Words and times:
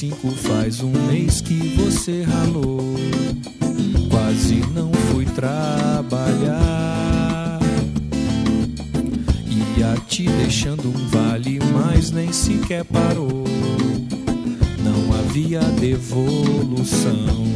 dias 0.00 1.40
que 1.40 1.74
você 1.74 2.22
ralou, 2.22 2.94
quase 4.08 4.62
não 4.72 4.92
fui 4.92 5.24
trabalhar. 5.24 5.98
Ia 9.76 9.96
te 10.06 10.22
deixando 10.22 10.88
um 10.88 11.08
vale, 11.08 11.58
mas 11.72 12.12
nem 12.12 12.32
sequer 12.32 12.84
parou. 12.84 13.44
Não 14.84 15.18
havia 15.18 15.62
devolução. 15.80 17.48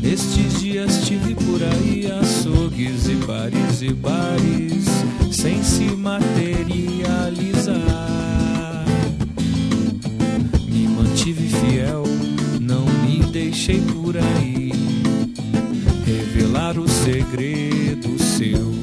Nestes 0.00 0.60
dias 0.60 1.04
tive 1.04 1.34
por 1.34 1.60
aí 1.64 2.08
açougues 2.12 3.08
e 3.08 3.14
bares 3.26 3.82
e 3.82 3.92
bares 3.92 4.84
sem 5.32 5.64
se 5.64 5.84
materializar. 5.96 6.99
Por 14.10 14.18
aí 14.18 14.72
revelar 16.04 16.76
os 16.76 16.90
segredos 16.90 18.20
seus. 18.20 18.74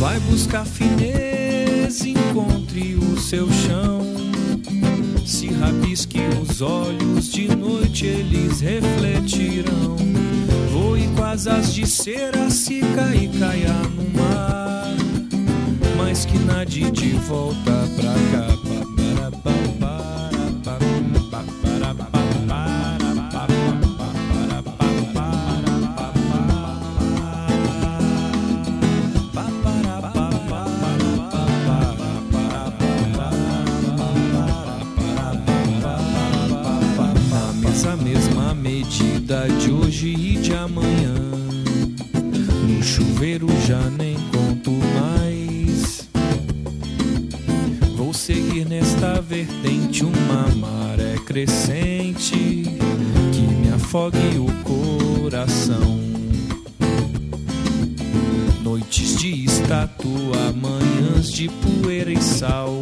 Vai 0.00 0.18
buscar 0.20 0.64
fineza, 0.64 2.08
encontre 2.08 2.94
o 2.94 3.20
seu 3.20 3.46
chão. 3.52 4.00
Se 5.26 5.48
rabisque 5.48 6.18
os 6.40 6.62
olhos, 6.62 7.30
de 7.30 7.54
noite 7.54 8.06
eles 8.06 8.60
refletirão. 8.60 10.21
Asas 11.42 11.74
de 11.74 11.84
cera, 11.84 12.48
se 12.48 12.80
cair, 12.94 13.28
caia 13.36 13.72
no 13.96 14.16
mar. 14.16 14.94
Mas 15.96 16.24
que 16.24 16.38
nade 16.38 16.88
de 16.92 17.14
volta 17.14 17.72
pra 17.96 18.12
cá. 18.30 18.52
medida 38.62 39.48
de 39.48 39.70
hoje 39.72 40.08
e 40.08 40.36
de 40.36 40.54
amanhã. 40.54 41.21
Chuveiro 43.22 43.46
já 43.68 43.78
nem 43.90 44.16
conto 44.32 44.72
mais. 44.72 46.08
Vou 47.96 48.12
seguir 48.12 48.66
nesta 48.66 49.20
vertente 49.20 50.04
uma 50.04 50.48
maré 50.56 51.14
crescente 51.24 52.64
que 53.32 53.40
me 53.40 53.72
afogue 53.72 54.18
o 54.38 54.48
coração. 54.64 56.00
Noites 58.64 59.16
de 59.18 59.44
estátua, 59.44 60.52
manhãs 60.60 61.30
de 61.30 61.48
poeira 61.48 62.10
e 62.10 62.20
sal. 62.20 62.74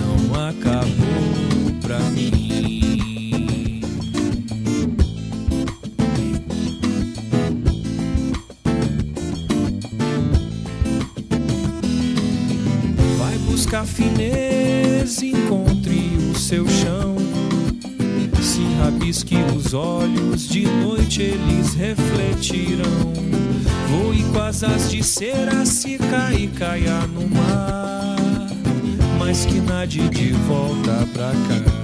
Não 0.00 0.48
acabou 0.48 1.80
pra 1.80 2.00
mim. 2.10 2.45
Fineza, 13.84 15.26
encontre 15.26 16.16
o 16.30 16.34
seu 16.38 16.66
chão. 16.66 17.16
Se 18.40 18.62
rabisque 18.80 19.36
os 19.54 19.74
olhos, 19.74 20.48
de 20.48 20.66
noite 20.66 21.22
eles 21.22 21.74
refletirão. 21.74 23.12
Voe 23.90 24.22
com 24.32 24.40
as 24.40 24.64
asas 24.64 24.90
de 24.90 25.02
cera, 25.02 25.66
se 25.66 25.98
cair, 25.98 26.48
caia 26.50 27.06
no 27.06 27.28
mar. 27.28 28.16
Mas 29.18 29.44
que 29.44 29.60
nade 29.60 30.08
de 30.08 30.32
volta 30.32 31.06
pra 31.12 31.32
cá. 31.32 31.75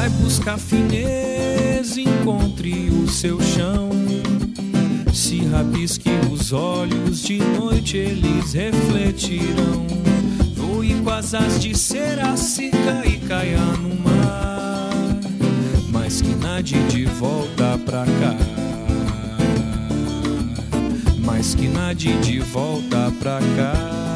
Vai 0.00 0.08
buscar 0.08 0.58
fineza, 0.58 2.00
encontre 2.00 2.88
o 2.88 3.06
seu 3.06 3.38
chão. 3.38 3.90
Se 5.12 5.44
rabisque 5.44 6.08
os 6.32 6.54
olhos, 6.54 7.20
de 7.20 7.36
noite 7.36 7.98
eles 7.98 8.54
refletirão. 8.54 9.86
Voe 10.56 10.94
com 11.04 11.10
as 11.10 11.34
asas 11.34 11.60
de 11.60 11.76
cera, 11.76 12.34
se 12.34 12.70
cair, 12.70 13.20
caia 13.28 13.58
no 13.58 13.94
mar. 14.02 14.90
Mas 15.92 16.22
que 16.22 16.34
nade 16.34 16.82
de 16.84 17.04
volta 17.04 17.78
pra 17.84 18.06
cá. 18.06 18.36
Mas 21.18 21.54
que 21.54 21.68
nade 21.68 22.16
de 22.22 22.38
volta 22.40 23.12
pra 23.20 23.38
cá. 23.54 24.09